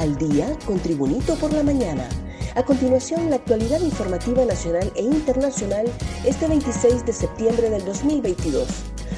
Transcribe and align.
al 0.00 0.16
día 0.16 0.56
con 0.64 0.78
Tribunito 0.78 1.34
por 1.36 1.52
la 1.52 1.62
mañana. 1.62 2.08
A 2.54 2.62
continuación, 2.62 3.28
la 3.28 3.36
actualidad 3.36 3.80
informativa 3.82 4.46
nacional 4.46 4.90
e 4.96 5.02
internacional 5.02 5.86
este 6.24 6.48
26 6.48 7.04
de 7.04 7.12
septiembre 7.12 7.68
del 7.68 7.84
2022. 7.84 8.66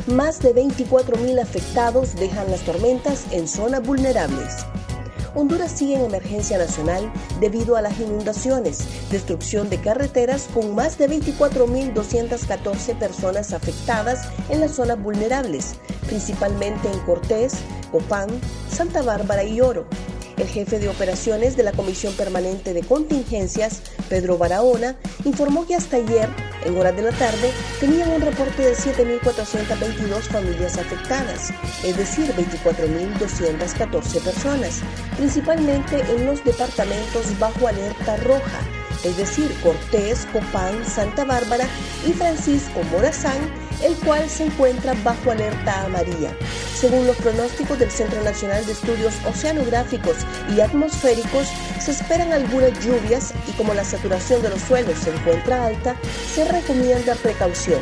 Más 0.09 0.41
de 0.41 0.53
24.000 0.53 1.41
afectados 1.41 2.17
dejan 2.17 2.51
las 2.51 2.63
tormentas 2.63 3.27
en 3.31 3.47
zonas 3.47 3.87
vulnerables. 3.87 4.67
Honduras 5.37 5.71
sigue 5.71 5.95
en 5.95 6.05
emergencia 6.05 6.59
nacional 6.59 7.11
debido 7.41 7.77
a 7.77 7.81
las 7.81 7.99
inundaciones, 8.01 8.85
destrucción 9.09 9.71
de 9.71 9.81
carreteras 9.81 10.49
con 10.53 10.75
más 10.75 10.99
de 10.99 11.09
24.214 11.09 12.99
personas 12.99 13.53
afectadas 13.53 14.29
en 14.51 14.61
las 14.61 14.73
zonas 14.73 15.01
vulnerables, 15.01 15.77
principalmente 16.07 16.91
en 16.91 16.99
Cortés, 17.01 17.55
Copán, 17.93 18.29
Santa 18.69 19.01
Bárbara 19.03 19.45
y 19.45 19.61
Oro. 19.61 19.87
El 20.37 20.49
jefe 20.49 20.79
de 20.79 20.89
operaciones 20.89 21.57
de 21.57 21.63
la 21.63 21.73
Comisión 21.73 22.15
Permanente 22.15 22.73
de 22.73 22.83
Contingencias, 22.83 23.83
Pedro 24.09 24.39
Barahona, 24.39 24.97
informó 25.25 25.67
que 25.67 25.75
hasta 25.75 25.97
ayer, 25.97 26.29
en 26.65 26.77
horas 26.77 26.97
de 26.97 27.03
la 27.03 27.13
tarde, 27.13 27.51
tenían 27.81 28.11
un 28.11 28.21
reporte 28.21 28.63
de 28.63 28.75
7.422 28.75 30.23
familias 30.23 30.79
afectadas, 30.79 31.51
es 31.85 31.97
decir, 31.97 32.33
24.214 32.35 34.21
personas, 34.23 34.81
principalmente 35.17 36.01
en 36.01 36.27
los 36.27 36.43
departamentos 36.45 37.39
bajo 37.39 37.69
alerta 37.69 38.17
roja, 38.19 38.61
es 39.05 39.17
decir, 39.17 39.51
Cortés, 39.63 40.27
Copán, 40.33 40.85
Santa 40.87 41.25
Bárbara 41.25 41.67
y 42.07 42.13
Francisco 42.13 42.83
Morazán, 42.91 43.62
el 43.83 43.95
cual 43.97 44.29
se 44.29 44.45
encuentra 44.45 44.95
bajo 45.05 45.31
alerta 45.31 45.85
amarilla. 45.85 46.35
Según 46.75 47.07
los 47.07 47.17
pronósticos 47.17 47.79
del 47.79 47.91
Centro 47.91 48.23
Nacional 48.23 48.65
de 48.67 48.73
Estudios 48.73 49.15
Oceanográficos 49.27 50.17
y 50.55 50.61
Atmosféricos, 50.61 51.49
se 51.81 51.93
esperan 51.93 52.33
algunas 52.33 52.73
lluvias 52.85 53.33
y 53.49 53.53
como 53.53 53.75
la 53.75 53.85
saturación 53.85 54.43
de 54.43 54.51
los 54.51 54.61
suelos 54.63 54.99
se 54.99 55.11
encuentra 55.11 55.67
alta, 55.67 55.97
se 56.35 56.45
recomienda 56.45 57.15
precaución. 57.17 57.81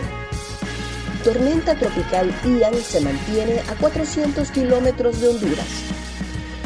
Tormenta 1.25 1.75
tropical 1.75 2.35
Ian 2.45 2.75
se 2.75 3.01
mantiene 3.01 3.61
a 3.69 3.75
400 3.75 4.51
kilómetros 4.51 5.21
de 5.21 5.29
Honduras. 5.29 6.10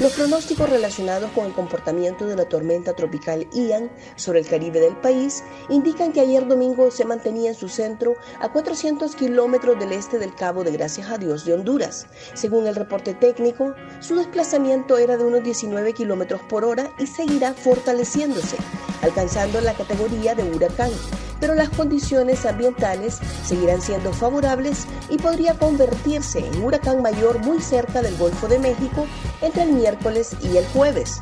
Los 0.04 0.12
pronósticos 0.12 0.68
relacionados 0.68 1.30
con 1.30 1.46
el 1.46 1.54
comportamiento 1.54 2.26
de 2.26 2.36
la 2.36 2.44
tormenta 2.44 2.92
tropical 2.92 3.48
Ian 3.54 3.90
sobre 4.16 4.40
el 4.40 4.46
Caribe 4.46 4.78
del 4.78 4.94
país 4.96 5.42
indican 5.70 6.12
que 6.12 6.20
ayer 6.20 6.46
domingo 6.46 6.90
se 6.90 7.06
mantenía 7.06 7.48
en 7.48 7.54
su 7.54 7.70
centro 7.70 8.14
a 8.38 8.52
400 8.52 9.16
kilómetros 9.16 9.78
del 9.78 9.92
este 9.92 10.18
del 10.18 10.34
Cabo 10.34 10.62
de 10.62 10.72
Gracias 10.72 11.10
a 11.10 11.16
Dios 11.16 11.46
de 11.46 11.54
Honduras. 11.54 12.06
Según 12.34 12.66
el 12.66 12.74
reporte 12.74 13.14
técnico, 13.14 13.74
su 14.00 14.16
desplazamiento 14.16 14.98
era 14.98 15.16
de 15.16 15.24
unos 15.24 15.42
19 15.42 15.94
kilómetros 15.94 16.42
por 16.50 16.66
hora 16.66 16.90
y 16.98 17.06
seguirá 17.06 17.54
fortaleciéndose, 17.54 18.58
alcanzando 19.00 19.62
la 19.62 19.72
categoría 19.72 20.34
de 20.34 20.42
huracán 20.42 20.90
pero 21.40 21.54
las 21.54 21.68
condiciones 21.70 22.44
ambientales 22.46 23.18
seguirán 23.44 23.80
siendo 23.80 24.12
favorables 24.12 24.86
y 25.10 25.18
podría 25.18 25.54
convertirse 25.54 26.40
en 26.40 26.62
huracán 26.62 27.02
mayor 27.02 27.38
muy 27.40 27.60
cerca 27.60 28.02
del 28.02 28.16
Golfo 28.16 28.48
de 28.48 28.58
México 28.58 29.06
entre 29.42 29.64
el 29.64 29.72
miércoles 29.72 30.36
y 30.42 30.56
el 30.56 30.66
jueves. 30.66 31.18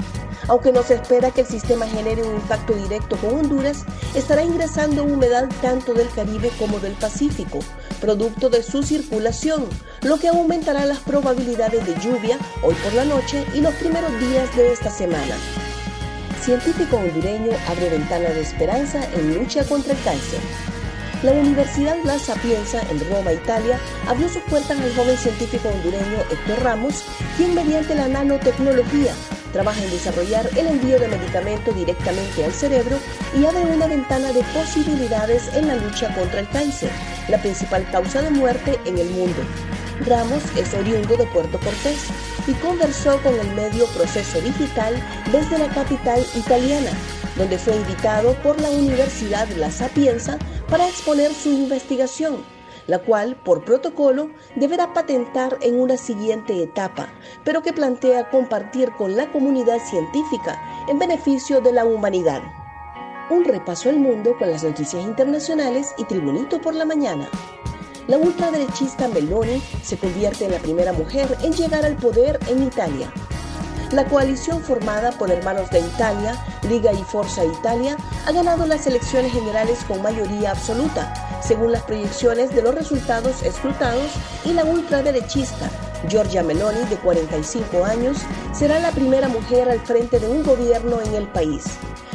Aunque 0.49 0.73
no 0.73 0.83
se 0.83 0.95
espera 0.95 1.31
que 1.31 1.43
el 1.43 1.47
sistema 1.47 1.87
genere 1.87 2.23
un 2.23 2.35
impacto 2.35 2.73
directo 2.75 3.17
con 3.17 3.35
Honduras, 3.35 3.85
estará 4.15 4.43
ingresando 4.43 5.05
humedad 5.05 5.49
tanto 5.61 5.95
del 5.95 6.11
Caribe 6.11 6.51
como 6.59 6.81
del 6.81 6.95
Pacífico, 6.95 7.61
producto 8.01 8.51
de 8.51 8.63
su 8.63 8.83
circulación, 8.83 9.65
lo 10.03 10.19
que 10.19 10.29
aumentará 10.29 10.85
las 10.85 10.99
probabilidades 10.99 11.87
de 11.87 11.95
lluvia 12.01 12.39
hoy 12.63 12.75
por 12.83 12.93
la 12.95 13.05
noche 13.05 13.45
y 13.55 13.61
los 13.61 13.75
primeros 13.75 14.11
días 14.21 14.55
de 14.57 14.73
esta 14.73 14.91
semana. 14.91 15.37
Científico 16.43 16.97
hondureño 16.97 17.53
abre 17.69 17.89
ventana 17.89 18.31
de 18.31 18.41
esperanza 18.41 19.01
en 19.15 19.33
lucha 19.33 19.63
contra 19.65 19.93
el 19.93 20.03
cáncer. 20.03 20.41
La 21.23 21.31
Universidad 21.31 21.95
La 22.05 22.19
Sapienza 22.19 22.81
en 22.91 22.99
Roma, 23.09 23.33
Italia, 23.33 23.79
abrió 24.09 24.29
sus 24.29 24.43
puertas 24.43 24.81
al 24.81 24.93
joven 24.97 25.17
científico 25.17 25.69
hondureño 25.69 26.19
Héctor 26.33 26.65
Ramos, 26.65 27.05
quien 27.37 27.55
mediante 27.55 27.95
la 27.95 28.09
nanotecnología 28.09 29.15
trabaja 29.53 29.85
en 29.85 29.91
desarrollar 29.93 30.51
el 30.57 30.67
envío 30.67 30.99
de 30.99 31.07
medicamentos 31.07 31.77
directamente 31.77 32.45
al 32.45 32.53
cerebro 32.53 32.99
y 33.39 33.45
abre 33.45 33.63
una 33.63 33.87
ventana 33.87 34.33
de 34.33 34.43
posibilidades 34.53 35.49
en 35.55 35.69
la 35.69 35.77
lucha 35.77 36.13
contra 36.13 36.41
el 36.41 36.49
cáncer, 36.49 36.91
la 37.29 37.39
principal 37.39 37.89
causa 37.93 38.21
de 38.21 38.31
muerte 38.31 38.81
en 38.85 38.99
el 38.99 39.09
mundo. 39.11 39.43
Ramos 40.07 40.43
es 40.57 40.75
oriundo 40.75 41.17
de 41.17 41.27
Puerto 41.27 41.59
Cortés 41.61 42.09
y 42.47 42.53
conversó 42.55 43.23
con 43.23 43.39
el 43.39 43.55
medio 43.55 43.87
Proceso 43.89 44.41
Digital 44.41 44.95
desde 45.31 45.59
la 45.59 45.69
capital 45.69 46.21
italiana, 46.35 46.91
donde 47.37 47.57
fue 47.57 47.77
invitado 47.77 48.35
por 48.43 48.61
la 48.61 48.71
Universidad 48.71 49.49
La 49.51 49.71
Sapienza 49.71 50.39
para 50.69 50.89
exponer 50.89 51.33
su 51.33 51.51
investigación, 51.51 52.39
la 52.89 52.99
cual, 52.99 53.37
por 53.45 53.65
protocolo, 53.65 54.31
deberá 54.57 54.93
patentar 54.93 55.57
en 55.61 55.79
una 55.79 55.97
siguiente 55.97 56.61
etapa, 56.63 57.09
pero 57.45 57.63
que 57.63 57.73
plantea 57.73 58.29
compartir 58.31 58.91
con 58.93 59.17
la 59.17 59.31
comunidad 59.31 59.79
científica 59.89 60.61
en 60.89 60.99
beneficio 60.99 61.61
de 61.61 61.73
la 61.73 61.85
humanidad. 61.85 62.43
Un 63.31 63.45
repaso 63.45 63.89
al 63.89 63.99
mundo 63.99 64.37
con 64.37 64.51
las 64.51 64.65
noticias 64.65 65.05
internacionales 65.05 65.95
y 65.97 66.05
Tribunito 66.05 66.61
por 66.61 66.75
la 66.75 66.85
mañana 66.85 67.29
la 68.09 68.17
ultraderechista 68.19 69.09
Meloni 69.09 69.63
se 69.83 69.97
convierte 69.97 70.45
en 70.47 70.53
la 70.53 70.59
primera 70.59 70.93
mujer 70.93 71.37
en 71.43 71.53
llegar 71.53 71.85
al 71.85 71.97
poder 71.97 72.39
en 72.49 72.63
Italia. 72.65 73.13
La 73.93 74.07
coalición 74.07 74.63
formada 74.63 75.13
por 75.13 75.31
Hermanos 75.31 75.71
de 75.71 75.81
Italia, 75.81 76.43
Liga 76.69 76.93
y 76.93 77.03
Forza 77.05 77.45
Italia, 77.45 77.97
ha 78.27 78.33
ganado 78.33 78.67
las 78.67 78.87
elecciones 78.87 79.33
generales 79.33 79.85
con 79.87 80.01
mayoría 80.01 80.53
absoluta, 80.53 81.13
según 81.43 81.73
las 81.73 81.83
proyecciones 81.83 82.55
de 82.55 82.63
los 82.63 82.75
resultados 82.75 83.43
escrutados, 83.43 84.11
y 84.47 84.55
la 84.55 84.65
ultraderechista 84.65 85.71
Giorgia 86.09 86.43
Meloni, 86.43 86.81
de 86.89 86.97
45 86.97 87.85
años, 87.85 88.19
será 88.53 88.81
la 88.81 88.91
primera 88.91 89.29
mujer 89.29 89.69
al 89.69 89.81
frente 89.81 90.19
de 90.19 90.29
un 90.29 90.43
gobierno 90.43 91.01
en 91.01 91.15
el 91.15 91.29
país. 91.29 91.65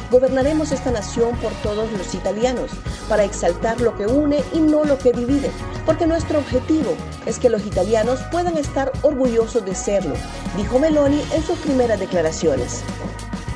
Gobernaremos 0.10 0.72
esta 0.72 0.92
nación 0.92 1.36
por 1.38 1.52
todos 1.64 1.92
los 1.92 2.16
italianos, 2.16 2.72
para 3.10 3.26
exaltar 3.26 3.82
lo 3.82 3.96
que 3.98 4.08
une 4.08 4.42
y 4.54 4.60
no 4.60 4.86
lo 4.86 4.98
que 4.98 5.12
divide, 5.12 5.52
porque 5.86 6.08
nuestro 6.08 6.40
objetivo 6.40 6.96
es 7.26 7.40
que 7.40 7.50
los 7.50 7.66
italianos 7.66 8.22
puedan 8.32 8.58
estar 8.58 8.92
orgullosos 9.02 9.66
de 9.66 9.76
serlo, 9.76 10.16
dijo 10.56 10.80
Meloni 10.80 11.22
en 11.34 11.44
sus 11.44 11.58
primeras 11.60 12.00
declaraciones. 12.00 12.84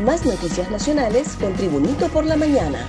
Más 0.03 0.25
noticias 0.25 0.69
nacionales 0.69 1.37
con 1.39 1.53
Tribunito 1.53 2.09
por 2.09 2.25
la 2.25 2.35
Mañana. 2.35 2.85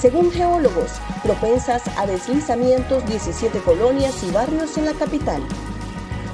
Según 0.00 0.30
geólogos, 0.30 0.92
propensas 1.22 1.82
a 1.98 2.06
deslizamientos 2.06 3.04
17 3.06 3.58
colonias 3.60 4.22
y 4.22 4.30
barrios 4.30 4.78
en 4.78 4.86
la 4.86 4.92
capital 4.92 5.42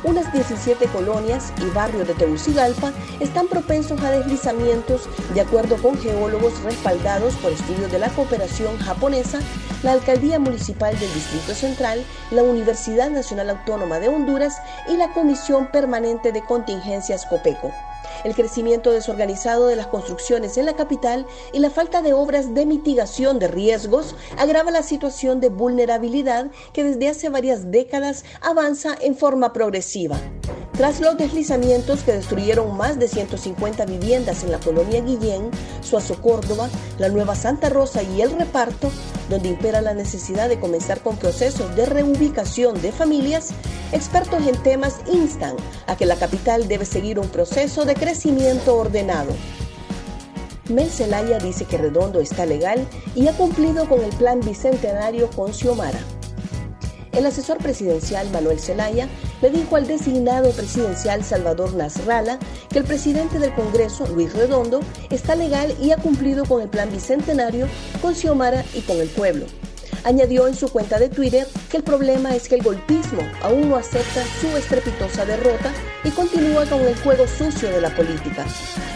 unas 0.05 0.33
17 0.33 0.87
colonias 0.87 1.53
y 1.59 1.71
barrios 1.75 2.07
de 2.07 2.15
Tegucigalpa 2.15 2.93
están 3.21 3.49
propensos 3.49 4.01
a 4.03 4.11
deslizamientos. 4.11 5.09
De 5.35 5.41
acuerdo 5.41 5.77
con 5.77 5.99
geólogos 5.99 6.63
respaldados 6.63 7.35
por 7.37 7.53
estudios 7.53 7.91
de 7.93 7.99
la 7.99 8.09
cooperación 8.11 8.79
japonesa, 8.79 9.41
la 9.83 9.93
Alcaldía 9.93 10.39
Municipal 10.39 10.99
del 10.99 11.13
Distrito 11.15 11.55
Central, 11.55 12.05
la 12.31 12.43
Universidad 12.43 13.11
Nacional 13.11 13.51
Autónoma 13.51 13.99
de 13.99 14.09
Honduras 14.09 14.61
y 14.89 14.97
la 14.97 15.13
Comisión 15.13 15.69
Permanente 15.69 16.33
de 16.33 16.43
Contingencias 16.43 17.27
COPECO 17.27 17.73
el 18.25 18.35
crecimiento 18.35 18.91
desorganizado 18.91 19.67
de 19.67 19.77
las 19.77 19.87
construcciones 19.87 20.57
en 20.57 20.67
la 20.67 20.75
capital 20.75 21.27
y 21.53 21.59
la 21.59 21.71
falta 21.71 22.03
de 22.03 22.13
obras 22.13 22.55
de 22.55 22.67
mitigación 22.67 23.39
de 23.39 23.49
riesgos 23.49 24.15
agrava 24.39 24.71
la 24.71 24.83
situación 24.83 25.41
de 25.41 25.49
vulnerabilidad 25.49 26.51
que 26.73 26.85
desde 26.85 27.09
hace 27.09 27.29
varias 27.29 27.71
décadas 27.71 28.25
avanza 28.41 28.97
en 29.01 29.17
forma 29.17 29.53
progresiva. 29.53 30.19
Tras 30.77 31.01
los 31.01 31.17
deslizamientos 31.19 32.03
que 32.03 32.13
destruyeron 32.13 32.77
más 32.77 32.99
de 32.99 33.09
150 33.09 33.85
viviendas 33.85 34.45
en 34.45 34.53
la 34.53 34.59
colonia 34.59 35.03
Guillén, 35.03 35.51
Suazo 35.83 36.21
Córdoba, 36.23 36.71
la 36.99 37.09
Nueva 37.09 37.35
Santa 37.35 37.69
Rosa 37.69 38.03
y 38.03 38.23
El 38.23 38.31
Reparto, 38.33 38.91
donde 39.31 39.49
impera 39.49 39.81
la 39.81 39.95
necesidad 39.95 40.51
de 40.51 40.61
comenzar 40.61 41.01
con 41.01 41.17
procesos 41.17 41.75
de 41.77 41.87
reubicación 41.87 42.83
de 42.83 42.93
familias, 42.93 43.51
expertos 43.93 44.47
en 44.47 44.63
temas 44.63 45.01
instan 45.11 45.57
a 45.87 45.97
que 45.97 46.05
la 46.05 46.17
capital 46.17 46.69
debe 46.69 46.85
seguir 46.85 47.19
un 47.19 47.29
proceso 47.29 47.87
de 47.87 47.95
crecimiento 47.95 48.77
ordenado. 48.77 49.33
Mel 50.69 50.91
Zelaya 50.91 51.39
dice 51.39 51.65
que 51.65 51.79
Redondo 51.79 52.21
está 52.21 52.45
legal 52.45 52.87
y 53.15 53.29
ha 53.29 53.33
cumplido 53.33 53.89
con 53.89 54.03
el 54.03 54.11
plan 54.11 54.41
bicentenario 54.41 55.31
con 55.31 55.53
Xiomara. 55.53 56.01
El 57.13 57.27
asesor 57.27 57.59
presidencial 57.59 58.31
Manuel 58.31 58.61
Zelaya 58.61 59.09
le 59.43 59.51
dijo 59.51 59.77
al 59.77 59.87
designado 59.87 60.51
presidencial 60.53 61.25
Salvador 61.25 61.75
Nasralla 61.75 62.39
que 62.69 62.79
el 62.79 62.85
presidente 62.85 63.39
del 63.39 63.55
Congreso, 63.55 64.07
Luis 64.15 64.33
Redondo, 64.33 64.81
está 65.11 65.35
legal 65.35 65.75
y 65.81 65.91
ha 65.91 65.97
cumplido 65.97 66.45
con 66.45 66.63
el 66.63 66.69
plan 66.69 66.91
bicentenario, 66.91 67.67
con 68.01 68.15
Xiomara 68.15 68.65
y 68.75 68.83
con 68.83 68.99
el 68.99 69.09
pueblo. 69.09 69.47
Añadió 70.05 70.49
en 70.49 70.55
su 70.55 70.69
cuenta 70.71 70.99
de 70.99 71.09
Twitter 71.09 71.47
que 71.71 71.77
el 71.77 71.83
problema 71.83 72.35
es 72.35 72.49
que 72.49 72.55
el 72.55 72.63
golpismo 72.63 73.21
aún 73.43 73.69
no 73.69 73.77
acepta 73.77 74.25
su 74.41 74.57
estrepitosa 74.57 75.27
derrota 75.27 75.73
y 76.05 76.11
continúa 76.11 76.65
con 76.67 76.81
el 76.81 76.97
juego 77.03 77.27
sucio 77.29 77.71
de 77.71 77.81
la 77.81 77.95
política. 77.95 78.47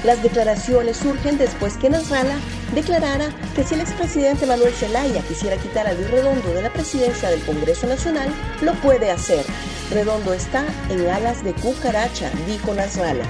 Las 0.05 0.23
declaraciones 0.23 0.97
surgen 0.97 1.37
después 1.37 1.77
que 1.77 1.91
Nasrallah 1.91 2.39
declarara 2.75 3.29
que 3.55 3.65
si 3.65 3.75
el 3.75 3.83
expresidente 3.83 4.47
Manuel 4.47 4.73
Zelaya 4.73 5.21
quisiera 5.23 5.59
quitar 5.59 5.87
a 5.87 5.93
Luis 5.93 6.11
Redondo 6.11 6.55
de 6.55 6.63
la 6.63 6.73
presidencia 6.73 7.29
del 7.29 7.45
Congreso 7.45 7.87
Nacional, 7.87 8.29
lo 8.63 8.73
puede 8.77 9.11
hacer. 9.11 9.45
Redondo 9.91 10.33
está 10.33 10.65
en 10.89 11.07
alas 11.09 11.45
de 11.45 11.53
cucaracha, 11.53 12.31
dijo 12.47 12.73
Nasrallah. 12.73 13.27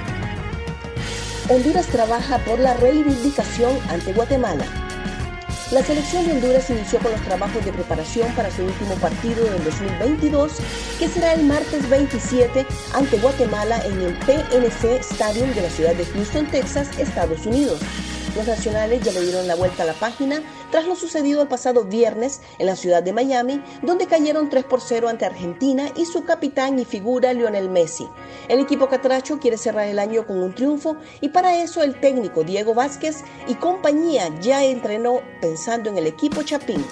Honduras 1.48 1.86
trabaja 1.88 2.38
por 2.38 2.58
la 2.58 2.74
reivindicación 2.74 3.76
ante 3.90 4.12
Guatemala. 4.12 4.83
La 5.70 5.82
selección 5.82 6.26
de 6.26 6.32
Honduras 6.32 6.69
inició 6.69 6.99
con 6.99 7.12
los 7.12 7.22
trabajos 7.22 7.64
de 7.64 7.72
preparación 7.72 8.31
para 8.34 8.50
su 8.50 8.64
último 8.64 8.94
partido 8.96 9.44
del 9.44 9.64
2022, 9.64 10.52
que 10.99 11.08
será 11.08 11.32
el 11.32 11.44
martes 11.44 11.88
27 11.88 12.66
ante 12.93 13.19
Guatemala 13.19 13.81
en 13.87 14.02
el 14.02 14.12
PNC 14.19 15.00
Stadium 15.00 15.52
de 15.55 15.62
la 15.62 15.70
ciudad 15.70 15.94
de 15.94 16.05
Houston, 16.05 16.46
Texas, 16.49 16.90
Estados 16.99 17.46
Unidos. 17.46 17.81
Los 18.37 18.46
nacionales 18.46 19.02
ya 19.02 19.12
le 19.12 19.22
dieron 19.22 19.46
la 19.46 19.55
vuelta 19.55 19.84
a 19.84 19.87
la 19.87 19.94
página 19.94 20.43
tras 20.74 20.88
lo 20.88 20.96
sucedido 20.96 21.40
el 21.40 21.46
pasado 21.46 21.84
viernes 21.84 22.40
en 22.58 22.66
la 22.66 22.74
ciudad 22.74 23.00
de 23.00 23.12
Miami, 23.12 23.62
donde 23.82 24.08
cayeron 24.08 24.50
3 24.50 24.64
por 24.64 24.80
0 24.80 25.08
ante 25.08 25.24
Argentina 25.24 25.88
y 25.94 26.04
su 26.04 26.24
capitán 26.24 26.80
y 26.80 26.84
figura 26.84 27.32
Lionel 27.32 27.70
Messi. 27.70 28.08
El 28.48 28.58
equipo 28.58 28.88
catracho 28.88 29.38
quiere 29.38 29.56
cerrar 29.56 29.86
el 29.86 30.00
año 30.00 30.26
con 30.26 30.42
un 30.42 30.52
triunfo 30.52 30.96
y 31.20 31.28
para 31.28 31.62
eso 31.62 31.84
el 31.84 32.00
técnico 32.00 32.42
Diego 32.42 32.74
Vázquez 32.74 33.22
y 33.46 33.54
compañía 33.54 34.28
ya 34.40 34.64
entrenó 34.64 35.20
pensando 35.40 35.90
en 35.90 35.96
el 35.96 36.08
equipo 36.08 36.42
Chapín. 36.42 36.84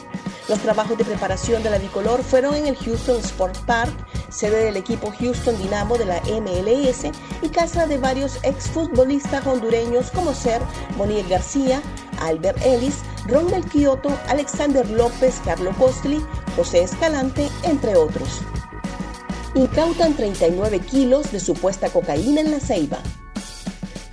Los 0.48 0.60
trabajos 0.60 0.96
de 0.96 1.04
preparación 1.04 1.64
de 1.64 1.70
la 1.70 1.78
bicolor 1.78 2.22
fueron 2.22 2.54
en 2.54 2.68
el 2.68 2.76
Houston 2.76 3.18
Sport 3.18 3.58
Park, 3.66 3.92
sede 4.30 4.64
del 4.64 4.76
equipo 4.76 5.12
Houston 5.18 5.58
Dynamo 5.58 5.98
de 5.98 6.04
la 6.04 6.20
MLS 6.20 7.06
y 7.42 7.48
casa 7.48 7.88
de 7.88 7.98
varios 7.98 8.38
exfutbolistas 8.44 9.44
hondureños 9.44 10.12
como 10.12 10.34
ser 10.34 10.62
Bonilla 10.96 11.26
García, 11.28 11.82
Albert 12.22 12.58
Ellis, 12.64 13.00
Ronald 13.26 13.68
Kioto, 13.70 14.16
Alexander 14.28 14.88
López, 14.90 15.40
Carlo 15.44 15.72
Costli, 15.78 16.24
José 16.56 16.82
Escalante, 16.82 17.48
entre 17.64 17.96
otros. 17.96 18.40
Incautan 19.54 20.14
39 20.14 20.80
kilos 20.80 21.30
de 21.32 21.40
supuesta 21.40 21.90
cocaína 21.90 22.40
en 22.40 22.52
la 22.52 22.60
Ceiba. 22.60 22.98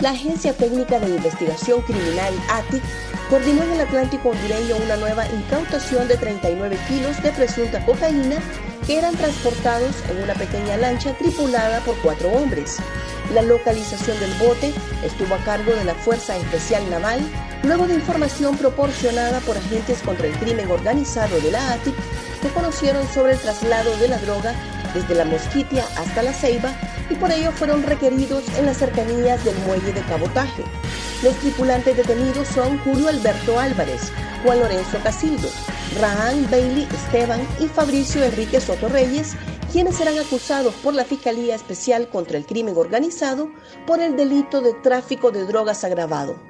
La 0.00 0.10
Agencia 0.10 0.54
Técnica 0.54 0.98
de 0.98 1.10
Investigación 1.10 1.82
Criminal 1.82 2.34
ATIC 2.50 2.82
coordinó 3.28 3.62
en 3.62 3.72
el 3.72 3.80
Atlántico 3.82 4.30
hondureño 4.30 4.76
una 4.84 4.96
nueva 4.96 5.26
incautación 5.28 6.08
de 6.08 6.16
39 6.16 6.76
kilos 6.88 7.22
de 7.22 7.30
presunta 7.30 7.84
cocaína 7.86 8.36
que 8.86 8.98
eran 8.98 9.14
transportados 9.14 9.94
en 10.10 10.22
una 10.22 10.34
pequeña 10.34 10.76
lancha 10.78 11.16
tripulada 11.16 11.80
por 11.80 11.96
cuatro 11.98 12.30
hombres. 12.32 12.78
La 13.34 13.42
localización 13.42 14.18
del 14.18 14.32
bote 14.34 14.72
estuvo 15.04 15.34
a 15.34 15.44
cargo 15.44 15.72
de 15.72 15.84
la 15.84 15.94
Fuerza 15.94 16.36
Especial 16.36 16.88
Naval 16.90 17.20
luego 17.62 17.86
de 17.86 17.94
información 17.94 18.56
proporcionada 18.56 19.40
por 19.40 19.56
agentes 19.56 20.00
contra 20.02 20.26
el 20.26 20.34
crimen 20.38 20.70
organizado 20.70 21.40
de 21.40 21.50
la 21.50 21.72
ATIC 21.72 21.94
que 22.40 22.48
conocieron 22.48 23.06
sobre 23.08 23.32
el 23.32 23.38
traslado 23.38 23.96
de 23.98 24.08
la 24.08 24.18
droga 24.18 24.54
desde 24.94 25.14
la 25.14 25.24
Mosquitia 25.24 25.84
hasta 25.96 26.22
la 26.22 26.32
Ceiba 26.32 26.72
y 27.10 27.14
por 27.14 27.30
ello 27.30 27.52
fueron 27.52 27.82
requeridos 27.82 28.44
en 28.58 28.66
las 28.66 28.78
cercanías 28.78 29.44
del 29.44 29.56
muelle 29.66 29.92
de 29.92 30.00
cabotaje. 30.02 30.64
Los 31.22 31.34
tripulantes 31.36 31.96
detenidos 31.96 32.48
son 32.48 32.78
Julio 32.78 33.08
Alberto 33.08 33.58
Álvarez, 33.58 34.10
Juan 34.42 34.60
Lorenzo 34.60 34.98
Casildo, 35.02 35.48
Rahan 36.00 36.50
Bailey 36.50 36.88
Esteban 36.90 37.46
y 37.58 37.66
Fabricio 37.66 38.24
Enrique 38.24 38.60
Soto 38.60 38.88
Reyes, 38.88 39.34
quienes 39.70 39.96
serán 39.96 40.18
acusados 40.18 40.74
por 40.76 40.94
la 40.94 41.04
Fiscalía 41.04 41.54
Especial 41.54 42.08
contra 42.08 42.38
el 42.38 42.46
Crimen 42.46 42.76
Organizado 42.76 43.50
por 43.86 44.00
el 44.00 44.16
delito 44.16 44.62
de 44.62 44.72
tráfico 44.72 45.30
de 45.30 45.44
drogas 45.44 45.84
agravado. 45.84 46.49